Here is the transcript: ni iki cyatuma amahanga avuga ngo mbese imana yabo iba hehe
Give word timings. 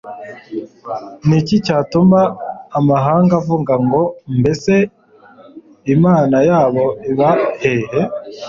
ni 1.27 1.35
iki 1.41 1.55
cyatuma 1.65 2.19
amahanga 2.79 3.31
avuga 3.41 3.73
ngo 3.85 4.01
mbese 4.39 4.73
imana 5.95 6.37
yabo 6.49 6.85
iba 7.11 7.29
hehe 7.61 8.01